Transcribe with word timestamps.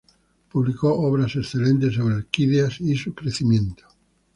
Publicó 0.51 0.97
obras 0.97 1.35
excelentes 1.35 1.93
sobre 1.93 2.15
orquídeas 2.15 2.81
y 2.81 2.95
su 2.95 3.13
crecimiento. 3.13 3.83